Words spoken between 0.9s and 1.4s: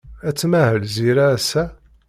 Zira